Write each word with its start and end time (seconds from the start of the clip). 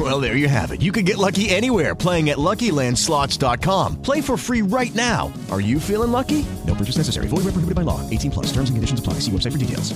Well, 0.00 0.18
there 0.18 0.34
you 0.34 0.48
have 0.48 0.72
it. 0.72 0.80
You 0.80 0.92
can 0.92 1.04
get 1.04 1.18
lucky 1.18 1.50
anywhere 1.50 1.94
playing 1.94 2.30
at 2.30 2.38
LuckyLandSlots.com. 2.38 4.00
Play 4.00 4.22
for 4.22 4.38
free 4.38 4.62
right 4.62 4.94
now. 4.94 5.30
Are 5.50 5.60
you 5.60 5.78
feeling 5.78 6.10
lucky? 6.10 6.46
No 6.66 6.74
purchase 6.74 6.96
necessary. 6.96 7.26
Void 7.26 7.44
where 7.44 7.52
prohibited 7.52 7.74
by 7.74 7.82
law. 7.82 8.00
18 8.08 8.30
plus. 8.30 8.46
Terms 8.46 8.70
and 8.70 8.78
conditions 8.78 9.00
apply. 9.00 9.20
See 9.20 9.30
website 9.30 9.52
for 9.52 9.58
details. 9.58 9.92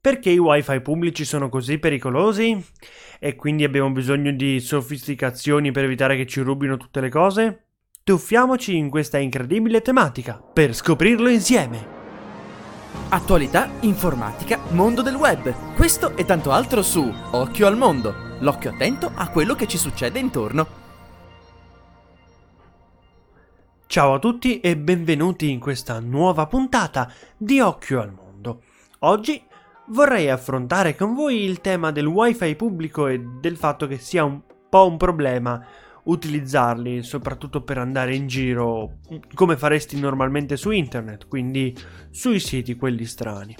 Perché 0.00 0.30
i 0.30 0.38
wifi 0.38 0.80
pubblici 0.80 1.24
sono 1.24 1.48
così 1.48 1.78
pericolosi? 1.78 2.62
E 3.18 3.36
quindi 3.36 3.64
abbiamo 3.64 3.90
bisogno 3.90 4.32
di 4.32 4.60
sofisticazioni 4.60 5.70
per 5.70 5.84
evitare 5.84 6.16
che 6.16 6.26
ci 6.26 6.40
rubino 6.40 6.76
tutte 6.76 7.00
le 7.00 7.08
cose? 7.08 7.66
Tuffiamoci 8.02 8.76
in 8.76 8.90
questa 8.90 9.18
incredibile 9.18 9.80
tematica 9.80 10.42
per 10.52 10.74
scoprirlo 10.74 11.30
insieme. 11.30 12.02
Attualità, 13.08 13.70
informatica, 13.80 14.58
mondo 14.70 15.00
del 15.00 15.14
web. 15.14 15.74
Questo 15.74 16.16
e 16.16 16.24
tanto 16.26 16.50
altro 16.50 16.82
su 16.82 17.10
Occhio 17.30 17.66
al 17.66 17.78
mondo. 17.78 18.32
L'occhio 18.44 18.72
attento 18.72 19.10
a 19.14 19.30
quello 19.30 19.54
che 19.54 19.66
ci 19.66 19.78
succede 19.78 20.18
intorno. 20.18 20.66
Ciao 23.86 24.12
a 24.12 24.18
tutti 24.18 24.60
e 24.60 24.76
benvenuti 24.76 25.50
in 25.50 25.58
questa 25.58 25.98
nuova 25.98 26.46
puntata 26.46 27.10
di 27.38 27.60
Occhio 27.60 28.02
al 28.02 28.12
mondo. 28.12 28.60
Oggi 28.98 29.42
vorrei 29.86 30.28
affrontare 30.28 30.94
con 30.94 31.14
voi 31.14 31.42
il 31.42 31.62
tema 31.62 31.90
del 31.90 32.04
wifi 32.04 32.54
pubblico 32.54 33.06
e 33.06 33.18
del 33.18 33.56
fatto 33.56 33.86
che 33.86 33.96
sia 33.96 34.24
un 34.24 34.42
po' 34.68 34.88
un 34.88 34.98
problema 34.98 35.64
utilizzarli, 36.02 37.02
soprattutto 37.02 37.62
per 37.62 37.78
andare 37.78 38.14
in 38.14 38.26
giro 38.26 38.98
come 39.32 39.56
faresti 39.56 39.98
normalmente 39.98 40.58
su 40.58 40.70
internet, 40.70 41.28
quindi 41.28 41.74
sui 42.10 42.40
siti 42.40 42.76
quelli 42.76 43.06
strani. 43.06 43.56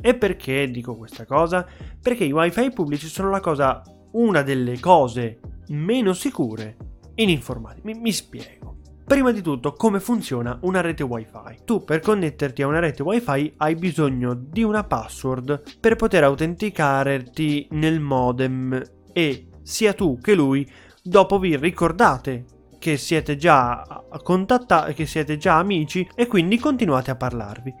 E 0.00 0.14
perché 0.14 0.70
dico 0.70 0.96
questa 0.96 1.26
cosa? 1.26 1.66
Perché 2.00 2.24
i 2.24 2.32
wifi 2.32 2.70
pubblici 2.70 3.08
sono 3.08 3.28
la 3.28 3.40
cosa, 3.40 3.82
una 4.12 4.42
delle 4.42 4.78
cose 4.80 5.40
meno 5.68 6.12
sicure 6.12 6.76
in 7.16 7.28
informatica. 7.28 7.88
Mi, 7.88 7.98
mi 7.98 8.12
spiego. 8.12 8.76
Prima 9.04 9.30
di 9.30 9.40
tutto, 9.40 9.72
come 9.72 10.00
funziona 10.00 10.58
una 10.62 10.80
rete 10.80 11.04
wifi? 11.04 11.60
Tu 11.64 11.84
per 11.84 12.00
connetterti 12.00 12.62
a 12.62 12.66
una 12.66 12.80
rete 12.80 13.04
wifi 13.04 13.54
hai 13.58 13.76
bisogno 13.76 14.34
di 14.34 14.64
una 14.64 14.82
password 14.82 15.78
per 15.78 15.94
poter 15.94 16.24
autenticarti 16.24 17.68
nel 17.70 18.00
modem 18.00 18.82
e 19.12 19.48
sia 19.62 19.92
tu 19.92 20.18
che 20.20 20.34
lui 20.34 20.68
dopo 21.02 21.38
vi 21.38 21.56
ricordate 21.56 22.46
che 22.80 22.96
siete 22.96 23.36
già 23.36 24.04
contattati, 24.22 24.94
che 24.94 25.06
siete 25.06 25.36
già 25.36 25.56
amici 25.56 26.08
e 26.14 26.26
quindi 26.26 26.58
continuate 26.58 27.12
a 27.12 27.16
parlarvi. 27.16 27.72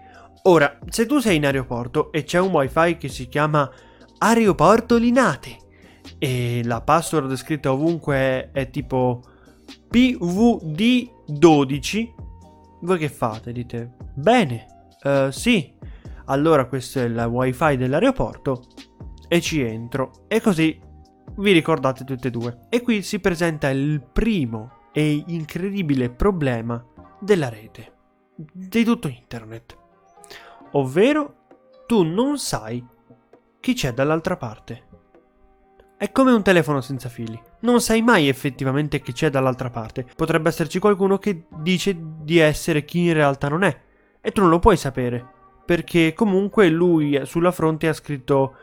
Ora, 0.44 0.78
se 0.88 1.06
tu 1.06 1.18
sei 1.18 1.36
in 1.36 1.44
aeroporto 1.44 2.12
e 2.12 2.22
c'è 2.22 2.38
un 2.38 2.52
wifi 2.52 2.96
che 2.98 3.08
si 3.08 3.26
chiama 3.26 3.68
Aeroporto 4.18 4.96
Linate 4.96 5.56
e 6.18 6.62
la 6.64 6.80
password 6.80 7.36
scritta 7.36 7.72
ovunque 7.72 8.16
è, 8.16 8.50
è 8.52 8.70
tipo 8.70 9.22
PVD12, 9.92 12.14
voi 12.82 12.98
che 12.98 13.08
fate? 13.08 13.52
Dite, 13.52 13.94
bene, 14.14 14.66
uh, 15.02 15.30
sì, 15.30 15.74
allora 16.26 16.66
questo 16.66 17.00
è 17.00 17.04
il 17.04 17.18
wifi 17.18 17.76
dell'aeroporto 17.76 18.66
e 19.28 19.40
ci 19.40 19.60
entro 19.60 20.24
e 20.28 20.40
così 20.40 20.80
vi 21.36 21.52
ricordate 21.52 22.04
tutte 22.04 22.28
e 22.28 22.30
due. 22.30 22.60
E 22.68 22.82
qui 22.82 23.02
si 23.02 23.20
presenta 23.20 23.68
il 23.68 24.00
primo 24.00 24.88
e 24.92 25.22
incredibile 25.26 26.10
problema 26.10 26.84
della 27.20 27.48
rete, 27.48 27.92
di 28.34 28.84
tutto 28.84 29.08
internet. 29.08 29.76
Ovvero, 30.72 31.34
tu 31.86 32.02
non 32.02 32.38
sai 32.38 32.84
chi 33.60 33.74
c'è 33.74 33.92
dall'altra 33.92 34.36
parte. 34.36 34.85
È 35.98 36.12
come 36.12 36.30
un 36.32 36.42
telefono 36.42 36.82
senza 36.82 37.08
fili. 37.08 37.40
Non 37.60 37.80
sai 37.80 38.02
mai 38.02 38.28
effettivamente 38.28 39.00
chi 39.00 39.12
c'è 39.12 39.30
dall'altra 39.30 39.70
parte. 39.70 40.04
Potrebbe 40.14 40.50
esserci 40.50 40.78
qualcuno 40.78 41.16
che 41.16 41.46
dice 41.58 41.96
di 41.98 42.36
essere 42.36 42.84
chi 42.84 43.06
in 43.06 43.14
realtà 43.14 43.48
non 43.48 43.62
è. 43.62 43.80
E 44.20 44.30
tu 44.30 44.42
non 44.42 44.50
lo 44.50 44.58
puoi 44.58 44.76
sapere. 44.76 45.24
Perché 45.64 46.12
comunque 46.12 46.68
lui 46.68 47.18
sulla 47.24 47.50
fronte 47.50 47.88
ha 47.88 47.94
scritto 47.94 48.56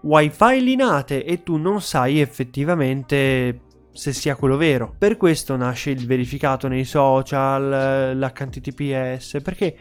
wifi 0.00 0.62
linate 0.62 1.22
e 1.22 1.42
tu 1.42 1.58
non 1.58 1.82
sai 1.82 2.18
effettivamente 2.18 3.60
se 3.92 4.14
sia 4.14 4.34
quello 4.36 4.56
vero. 4.56 4.94
Per 4.96 5.18
questo 5.18 5.56
nasce 5.56 5.90
il 5.90 6.06
verificato 6.06 6.66
nei 6.66 6.84
social, 6.84 8.16
l'HTTPS, 8.16 9.42
perché 9.42 9.76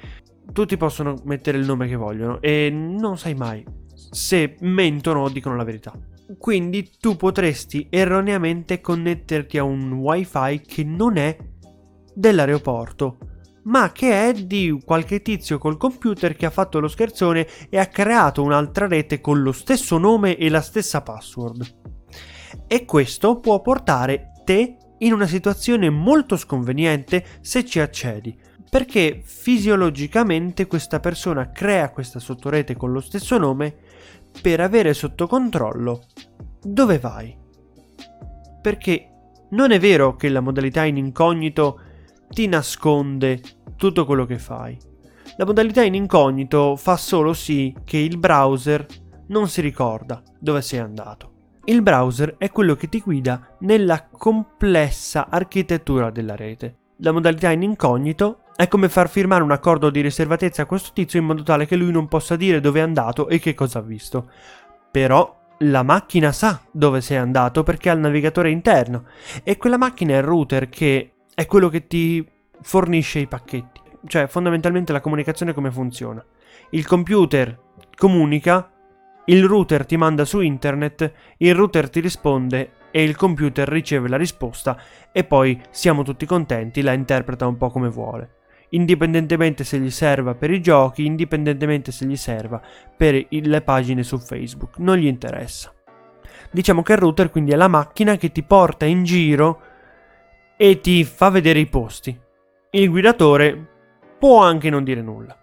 tutti 0.51 0.75
possono 0.75 1.15
mettere 1.23 1.57
il 1.59 1.65
nome 1.65 1.87
che 1.87 1.95
vogliono 1.95 2.41
e 2.41 2.69
non 2.69 3.17
sai 3.17 3.35
mai 3.35 3.63
se 3.93 4.57
mentono 4.59 5.21
o 5.21 5.29
dicono 5.29 5.55
la 5.55 5.63
verità. 5.63 5.93
Quindi 6.37 6.91
tu 6.99 7.15
potresti 7.15 7.87
erroneamente 7.89 8.81
connetterti 8.81 9.57
a 9.57 9.63
un 9.63 9.91
wifi 9.93 10.61
che 10.61 10.83
non 10.83 11.17
è 11.17 11.35
dell'aeroporto 12.13 13.17
ma 13.63 13.91
che 13.91 14.29
è 14.29 14.33
di 14.33 14.81
qualche 14.83 15.21
tizio 15.21 15.57
col 15.57 15.77
computer 15.77 16.35
che 16.35 16.45
ha 16.45 16.49
fatto 16.49 16.79
lo 16.79 16.87
scherzone 16.87 17.47
e 17.69 17.77
ha 17.77 17.87
creato 17.87 18.41
un'altra 18.41 18.87
rete 18.87 19.21
con 19.21 19.41
lo 19.41 19.51
stesso 19.51 19.97
nome 19.97 20.37
e 20.37 20.49
la 20.49 20.61
stessa 20.61 21.01
password. 21.01 21.77
E 22.67 22.85
questo 22.85 23.39
può 23.39 23.61
portare 23.61 24.31
te 24.43 24.77
in 24.99 25.13
una 25.13 25.27
situazione 25.27 25.89
molto 25.89 26.35
sconveniente 26.35 27.23
se 27.41 27.63
ci 27.63 27.79
accedi, 27.79 28.37
perché 28.69 29.21
fisiologicamente 29.23 30.67
questa 30.67 30.99
persona 30.99 31.51
crea 31.51 31.91
questa 31.91 32.19
sottorete 32.19 32.75
con 32.75 32.91
lo 32.91 32.99
stesso 32.99 33.37
nome 33.37 33.75
per 34.41 34.59
avere 34.59 34.93
sotto 34.93 35.27
controllo 35.27 36.03
dove 36.61 36.99
vai. 36.99 37.35
Perché 38.61 39.09
non 39.51 39.71
è 39.71 39.79
vero 39.79 40.15
che 40.15 40.29
la 40.29 40.41
modalità 40.41 40.83
in 40.85 40.97
incognito 40.97 41.79
ti 42.29 42.47
nasconde 42.47 43.41
tutto 43.75 44.05
quello 44.05 44.25
che 44.25 44.37
fai. 44.37 44.77
La 45.37 45.45
modalità 45.45 45.83
in 45.83 45.95
incognito 45.95 46.75
fa 46.75 46.97
solo 46.97 47.33
sì 47.33 47.75
che 47.83 47.97
il 47.97 48.17
browser 48.17 48.85
non 49.27 49.47
si 49.47 49.61
ricorda 49.61 50.21
dove 50.37 50.61
sei 50.61 50.79
andato. 50.79 51.33
Il 51.65 51.81
browser 51.81 52.35
è 52.37 52.49
quello 52.49 52.75
che 52.75 52.89
ti 52.89 52.99
guida 52.99 53.55
nella 53.59 54.07
complessa 54.09 55.27
architettura 55.29 56.09
della 56.09 56.35
rete. 56.35 56.77
La 56.97 57.11
modalità 57.11 57.51
in 57.51 57.61
incognito 57.61 58.41
è 58.59 58.67
come 58.67 58.89
far 58.89 59.07
firmare 59.07 59.41
un 59.41 59.51
accordo 59.51 59.89
di 59.89 60.01
riservatezza 60.01 60.63
a 60.63 60.65
questo 60.65 60.89
tizio 60.91 61.17
in 61.17 61.25
modo 61.27 61.43
tale 61.43 61.65
che 61.65 61.77
lui 61.77 61.93
non 61.93 62.09
possa 62.09 62.35
dire 62.35 62.59
dove 62.59 62.81
è 62.81 62.83
andato 62.83 63.29
e 63.29 63.39
che 63.39 63.53
cosa 63.53 63.79
ha 63.79 63.81
visto. 63.81 64.29
Però 64.91 65.33
la 65.59 65.81
macchina 65.81 66.33
sa 66.33 66.59
dove 66.69 66.99
sei 66.99 67.15
andato 67.15 67.63
perché 67.63 67.89
ha 67.89 67.93
il 67.93 68.01
navigatore 68.01 68.49
interno 68.49 69.05
e 69.45 69.55
quella 69.55 69.77
macchina 69.77 70.15
è 70.15 70.17
il 70.17 70.23
router 70.23 70.67
che 70.67 71.13
è 71.33 71.45
quello 71.45 71.69
che 71.69 71.87
ti 71.87 72.27
fornisce 72.61 73.19
i 73.19 73.27
pacchetti. 73.27 73.79
Cioè, 74.05 74.27
fondamentalmente 74.27 74.91
la 74.91 74.99
comunicazione 74.99 75.53
come 75.53 75.71
funziona. 75.71 76.21
Il 76.71 76.85
computer 76.85 77.57
comunica, 77.95 78.69
il 79.27 79.45
router 79.45 79.85
ti 79.85 79.95
manda 79.95 80.25
su 80.25 80.41
internet, 80.41 81.13
il 81.37 81.55
router 81.55 81.89
ti 81.89 82.01
risponde 82.01 82.71
e 82.91 83.03
il 83.03 83.15
computer 83.15 83.69
riceve 83.69 84.09
la 84.09 84.17
risposta 84.17 84.77
e 85.13 85.23
poi 85.23 85.61
siamo 85.69 86.03
tutti 86.03 86.25
contenti, 86.25 86.81
la 86.81 86.91
interpreta 86.91 87.47
un 87.47 87.55
po' 87.55 87.69
come 87.69 87.87
vuole. 87.87 88.33
Indipendentemente 88.69 89.63
se 89.63 89.79
gli 89.79 89.89
serva 89.89 90.35
per 90.35 90.51
i 90.51 90.61
giochi, 90.61 91.05
indipendentemente 91.05 91.91
se 91.91 92.05
gli 92.05 92.15
serva 92.15 92.61
per 92.95 93.25
le 93.29 93.61
pagine 93.61 94.03
su 94.03 94.17
Facebook, 94.17 94.77
non 94.77 94.97
gli 94.97 95.07
interessa. 95.07 95.73
Diciamo 96.51 96.81
che 96.81 96.93
il 96.93 96.99
router 96.99 97.29
quindi 97.31 97.51
è 97.51 97.55
la 97.55 97.67
macchina 97.67 98.15
che 98.17 98.31
ti 98.31 98.43
porta 98.43 98.85
in 98.85 99.03
giro 99.03 99.61
e 100.57 100.79
ti 100.81 101.03
fa 101.03 101.29
vedere 101.29 101.59
i 101.59 101.67
posti. 101.67 102.17
Il 102.71 102.89
guidatore 102.89 103.67
può 104.19 104.43
anche 104.43 104.69
non 104.69 104.83
dire 104.83 105.01
nulla. 105.01 105.37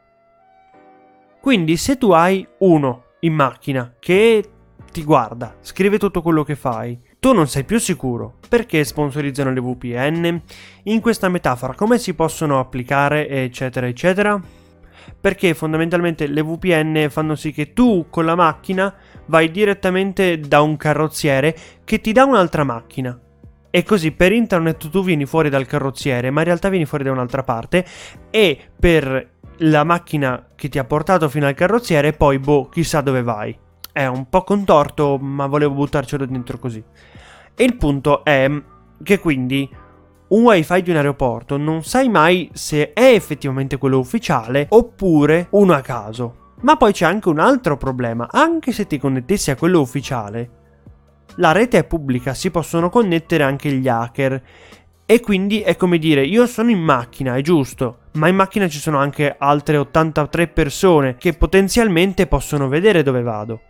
Quindi 1.40 1.76
se 1.76 1.96
tu 1.96 2.10
hai 2.10 2.46
uno 2.58 3.04
in 3.20 3.32
macchina 3.32 3.94
che 3.98 4.50
ti 4.92 5.04
guarda, 5.04 5.56
scrive 5.60 5.98
tutto 5.98 6.22
quello 6.22 6.42
che 6.42 6.56
fai, 6.56 7.00
tu 7.18 7.32
non 7.32 7.48
sei 7.48 7.64
più 7.64 7.78
sicuro. 7.78 8.34
Perché 8.48 8.84
sponsorizzano 8.84 9.52
le 9.52 9.60
VPN? 9.60 10.40
In 10.84 11.00
questa 11.00 11.28
metafora 11.28 11.74
come 11.74 11.98
si 11.98 12.14
possono 12.14 12.58
applicare 12.58 13.28
eccetera 13.28 13.86
eccetera? 13.86 14.40
Perché 15.20 15.54
fondamentalmente 15.54 16.26
le 16.26 16.42
VPN 16.42 17.06
fanno 17.10 17.34
sì 17.34 17.52
che 17.52 17.72
tu 17.72 18.06
con 18.10 18.24
la 18.24 18.34
macchina 18.34 18.94
vai 19.26 19.50
direttamente 19.50 20.38
da 20.38 20.60
un 20.60 20.76
carrozziere 20.76 21.56
che 21.84 22.00
ti 22.00 22.12
dà 22.12 22.24
un'altra 22.24 22.64
macchina 22.64 23.18
e 23.70 23.82
così 23.82 24.12
per 24.12 24.32
internet 24.32 24.88
tu 24.88 25.04
vieni 25.04 25.26
fuori 25.26 25.50
dal 25.50 25.66
carrozziere, 25.66 26.30
ma 26.30 26.40
in 26.40 26.46
realtà 26.46 26.70
vieni 26.70 26.86
fuori 26.86 27.04
da 27.04 27.10
un'altra 27.10 27.42
parte 27.42 27.84
e 28.30 28.58
per 28.78 29.34
la 29.58 29.84
macchina 29.84 30.48
che 30.54 30.68
ti 30.68 30.78
ha 30.78 30.84
portato 30.84 31.28
fino 31.28 31.46
al 31.46 31.54
carrozziere 31.54 32.12
poi, 32.12 32.38
boh, 32.38 32.68
chissà 32.68 33.02
dove 33.02 33.22
vai. 33.22 33.65
È 33.96 34.04
un 34.04 34.28
po' 34.28 34.44
contorto, 34.44 35.16
ma 35.16 35.46
volevo 35.46 35.72
buttarcelo 35.72 36.26
dentro 36.26 36.58
così. 36.58 36.84
E 37.54 37.64
il 37.64 37.76
punto 37.76 38.26
è 38.26 38.46
che 39.02 39.18
quindi 39.18 39.66
un 40.28 40.42
wifi 40.42 40.82
di 40.82 40.90
un 40.90 40.96
aeroporto 40.96 41.56
non 41.56 41.82
sai 41.82 42.10
mai 42.10 42.50
se 42.52 42.92
è 42.92 43.14
effettivamente 43.14 43.78
quello 43.78 43.98
ufficiale 43.98 44.66
oppure 44.68 45.46
uno 45.52 45.72
a 45.72 45.80
caso. 45.80 46.52
Ma 46.60 46.76
poi 46.76 46.92
c'è 46.92 47.06
anche 47.06 47.30
un 47.30 47.38
altro 47.38 47.78
problema, 47.78 48.28
anche 48.30 48.70
se 48.72 48.86
ti 48.86 48.98
connettessi 48.98 49.50
a 49.50 49.56
quello 49.56 49.80
ufficiale, 49.80 50.50
la 51.36 51.52
rete 51.52 51.78
è 51.78 51.84
pubblica, 51.84 52.34
si 52.34 52.50
possono 52.50 52.90
connettere 52.90 53.44
anche 53.44 53.72
gli 53.72 53.88
hacker. 53.88 54.42
E 55.06 55.20
quindi 55.20 55.62
è 55.62 55.74
come 55.76 55.96
dire, 55.96 56.22
io 56.22 56.46
sono 56.46 56.68
in 56.68 56.80
macchina, 56.80 57.34
è 57.34 57.40
giusto, 57.40 58.00
ma 58.12 58.28
in 58.28 58.36
macchina 58.36 58.68
ci 58.68 58.78
sono 58.78 58.98
anche 58.98 59.36
altre 59.38 59.78
83 59.78 60.48
persone 60.48 61.16
che 61.16 61.32
potenzialmente 61.32 62.26
possono 62.26 62.68
vedere 62.68 63.02
dove 63.02 63.22
vado. 63.22 63.60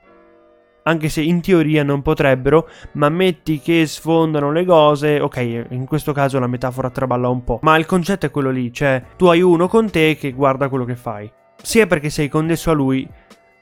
Anche 0.89 1.09
se 1.09 1.21
in 1.21 1.41
teoria 1.41 1.83
non 1.83 2.01
potrebbero, 2.01 2.69
ma 2.93 3.09
metti 3.09 3.59
che 3.59 3.87
sfondano 3.87 4.53
le 4.53 4.65
cose, 4.65 5.19
ok, 5.19 5.67
in 5.71 5.85
questo 5.85 6.13
caso 6.13 6.39
la 6.39 6.47
metafora 6.47 6.91
traballa 6.91 7.29
un 7.29 7.43
po', 7.43 7.59
ma 7.63 7.77
il 7.77 7.87
concetto 7.87 8.27
è 8.27 8.31
quello 8.31 8.51
lì, 8.51 8.73
cioè 8.73 9.03
tu 9.17 9.27
hai 9.27 9.43
uno 9.43 9.67
con 9.67 9.91
te 9.91 10.17
che 10.17 10.31
guarda 10.31 10.69
quello 10.69 10.85
che 10.85 10.95
fai. 10.95 11.29
Sia 11.61 11.89
perché 11.89 12.09
sei 12.09 12.29
connesso 12.29 12.71
a 12.71 12.75
lui, 12.75 13.09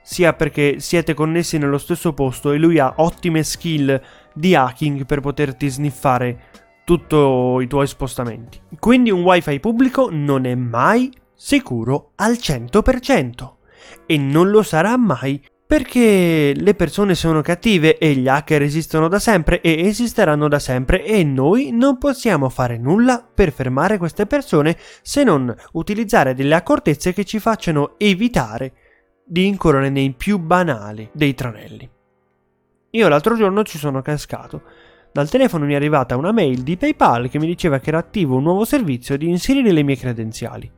sia 0.03 0.35
perché 0.35 0.81
siete 0.81 1.15
connessi 1.15 1.57
nello 1.57 1.79
stesso 1.79 2.13
posto 2.13 2.53
e 2.53 2.59
lui 2.59 2.79
ha 2.79 2.93
ottime 2.97 3.43
skill 3.43 3.99
di 4.35 4.55
hacking 4.55 5.07
per 5.07 5.21
poterti 5.21 5.71
sniffare 5.71 6.41
tutti 6.85 7.17
i 7.17 7.67
tuoi 7.67 7.87
spostamenti. 7.87 8.61
Quindi 8.79 9.11
un 9.11 9.23
wifi 9.23 9.61
pubblico 9.61 10.09
non 10.11 10.45
è 10.45 10.55
mai 10.55 11.11
sicuro 11.35 12.11
al 12.17 12.33
100% 12.33 13.53
e 14.05 14.19
non 14.19 14.51
lo 14.51 14.63
sarà 14.63 14.99
mai 14.99 15.43
perché 15.67 16.53
le 16.55 16.75
persone 16.75 17.15
sono 17.15 17.41
cattive 17.41 17.97
e 17.97 18.13
gli 18.13 18.29
hacker 18.29 18.61
esistono 18.63 19.09
da 19.09 19.19
sempre 19.19 19.63
e 19.63 19.87
esisteranno 19.87 20.47
da 20.47 20.59
sempre 20.59 21.05
e 21.05 21.25
noi 21.25 21.71
non 21.73 21.97
possiamo 21.97 22.51
fare 22.51 22.77
nulla 22.77 23.27
per 23.35 23.51
fermare 23.51 23.97
queste 23.97 24.27
persone 24.27 24.77
se 25.01 25.25
non 25.25 25.55
utilizzare 25.73 26.35
delle 26.35 26.55
accortezze 26.55 27.15
che 27.15 27.25
ci 27.25 27.39
facciano 27.39 27.95
evitare 27.97 28.73
di 29.25 29.47
incorrere 29.47 29.89
nei 29.89 30.13
più 30.13 30.39
banali 30.39 31.09
dei 31.13 31.33
tranelli. 31.35 31.91
Io 32.91 33.09
l'altro 33.09 33.35
giorno 33.35 33.65
ci 33.65 33.79
sono 33.79 34.03
cascato. 34.03 34.63
Dal 35.13 35.31
telefono 35.31 35.65
mi 35.65 35.73
è 35.73 35.77
arrivata 35.77 36.17
una 36.17 36.33
mail 36.33 36.63
di 36.63 36.77
PayPal 36.77 37.31
che 37.31 37.39
mi 37.39 37.47
diceva 37.47 37.79
che 37.79 37.89
era 37.89 37.99
attivo 37.99 38.37
un 38.37 38.43
nuovo 38.43 38.65
servizio 38.65 39.17
di 39.17 39.29
inserire 39.29 39.73
le 39.73 39.83
mie 39.83 39.97
credenziali. 39.97 40.71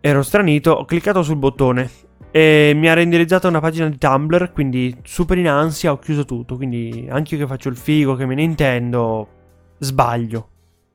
Ero 0.00 0.22
stranito, 0.22 0.72
ho 0.72 0.84
cliccato 0.84 1.22
sul 1.22 1.36
bottone 1.36 1.90
e 2.30 2.72
mi 2.74 2.88
ha 2.88 2.94
reindirizzato 2.94 3.48
una 3.48 3.60
pagina 3.60 3.88
di 3.88 3.98
Tumblr, 3.98 4.52
quindi 4.52 4.94
super 5.04 5.38
in 5.38 5.48
ansia, 5.48 5.92
ho 5.92 5.98
chiuso 5.98 6.24
tutto, 6.24 6.56
quindi 6.56 7.06
anche 7.08 7.34
io 7.34 7.40
che 7.40 7.46
faccio 7.46 7.68
il 7.68 7.76
figo, 7.76 8.14
che 8.14 8.26
me 8.26 8.34
ne 8.34 8.42
intendo, 8.42 9.28
sbaglio. 9.78 10.48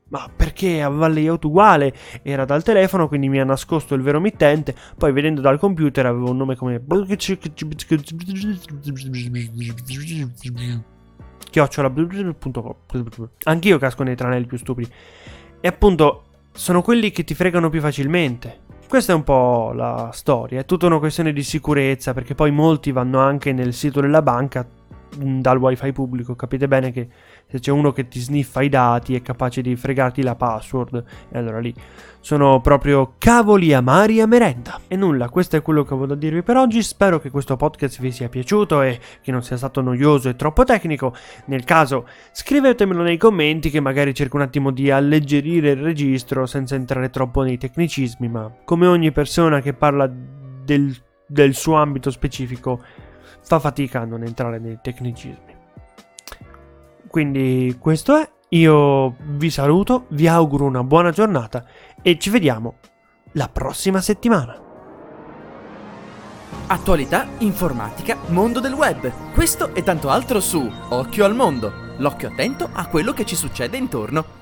Ma 0.08 0.28
perché 0.34 0.82
aveva 0.82 1.06
il 1.06 1.14
layout 1.14 1.44
uguale? 1.44 1.94
Era 2.22 2.44
dal 2.44 2.62
telefono, 2.62 3.08
quindi 3.08 3.30
mi 3.30 3.40
ha 3.40 3.44
nascosto 3.44 3.94
il 3.94 4.02
vero 4.02 4.20
mittente. 4.20 4.74
Poi 4.96 5.10
vedendo 5.10 5.40
dal 5.40 5.58
computer 5.58 6.04
avevo 6.04 6.30
un 6.30 6.36
nome 6.36 6.54
come... 6.54 6.82
chiocciola.com 11.50 12.76
Anch'io 13.44 13.78
casco 13.78 14.02
nei 14.02 14.14
tranelli 14.14 14.46
più 14.46 14.58
stupidi. 14.58 14.90
E 15.60 15.68
appunto, 15.68 16.24
sono 16.52 16.82
quelli 16.82 17.10
che 17.10 17.24
ti 17.24 17.34
fregano 17.34 17.70
più 17.70 17.80
facilmente. 17.80 18.60
Questa 18.92 19.12
è 19.12 19.16
un 19.16 19.22
po' 19.22 19.72
la 19.72 20.10
storia, 20.12 20.60
è 20.60 20.64
tutta 20.66 20.84
una 20.84 20.98
questione 20.98 21.32
di 21.32 21.42
sicurezza, 21.42 22.12
perché 22.12 22.34
poi 22.34 22.50
molti 22.50 22.92
vanno 22.92 23.20
anche 23.20 23.54
nel 23.54 23.72
sito 23.72 24.02
della 24.02 24.20
banca 24.20 24.68
dal 25.16 25.56
wifi 25.56 25.92
pubblico. 25.92 26.34
Capite 26.34 26.68
bene 26.68 26.92
che 26.92 27.08
se 27.48 27.58
c'è 27.58 27.70
uno 27.70 27.92
che 27.92 28.08
ti 28.08 28.18
sniffa 28.18 28.62
i 28.62 28.68
dati 28.68 29.14
è 29.14 29.22
capace 29.22 29.60
di 29.60 29.76
fregarti 29.76 30.22
la 30.22 30.34
password. 30.34 31.04
E 31.30 31.38
allora 31.38 31.58
lì 31.58 31.74
sono 32.20 32.60
proprio 32.60 33.14
cavoli 33.18 33.74
amari 33.74 34.20
a 34.20 34.26
merenda. 34.26 34.80
E 34.88 34.96
nulla, 34.96 35.28
questo 35.28 35.56
è 35.56 35.62
quello 35.62 35.82
che 35.82 35.92
avevo 35.92 36.06
da 36.06 36.14
dirvi 36.14 36.42
per 36.42 36.56
oggi. 36.56 36.82
Spero 36.82 37.18
che 37.18 37.30
questo 37.30 37.56
podcast 37.56 38.00
vi 38.00 38.12
sia 38.12 38.28
piaciuto 38.28 38.80
e 38.80 38.98
che 39.20 39.30
non 39.30 39.42
sia 39.42 39.56
stato 39.56 39.80
noioso 39.80 40.28
e 40.28 40.36
troppo 40.36 40.64
tecnico. 40.64 41.14
Nel 41.46 41.64
caso, 41.64 42.06
scrivetemelo 42.32 43.02
nei 43.02 43.18
commenti 43.18 43.70
che 43.70 43.80
magari 43.80 44.14
cerco 44.14 44.36
un 44.36 44.42
attimo 44.42 44.70
di 44.70 44.90
alleggerire 44.90 45.72
il 45.72 45.82
registro 45.82 46.46
senza 46.46 46.74
entrare 46.74 47.10
troppo 47.10 47.42
nei 47.42 47.58
tecnicismi. 47.58 48.28
Ma 48.28 48.50
come 48.64 48.86
ogni 48.86 49.12
persona 49.12 49.60
che 49.60 49.74
parla 49.74 50.10
del, 50.64 50.96
del 51.26 51.54
suo 51.54 51.74
ambito 51.74 52.10
specifico 52.10 52.80
fa 53.42 53.58
fatica 53.58 54.00
a 54.00 54.04
non 54.04 54.22
entrare 54.22 54.58
nei 54.58 54.78
tecnicismi. 54.80 55.51
Quindi 57.12 57.76
questo 57.78 58.16
è, 58.16 58.26
io 58.48 59.16
vi 59.18 59.50
saluto, 59.50 60.06
vi 60.12 60.26
auguro 60.26 60.64
una 60.64 60.82
buona 60.82 61.10
giornata 61.10 61.62
e 62.00 62.18
ci 62.18 62.30
vediamo 62.30 62.76
la 63.32 63.50
prossima 63.52 64.00
settimana. 64.00 64.58
Attualità, 66.68 67.26
informatica, 67.40 68.16
mondo 68.28 68.60
del 68.60 68.72
web. 68.72 69.12
Questo 69.34 69.74
e 69.74 69.82
tanto 69.82 70.08
altro 70.08 70.40
su 70.40 70.66
Occhio 70.88 71.26
al 71.26 71.34
mondo. 71.34 71.70
L'occhio 71.98 72.28
attento 72.28 72.66
a 72.72 72.86
quello 72.86 73.12
che 73.12 73.26
ci 73.26 73.36
succede 73.36 73.76
intorno. 73.76 74.41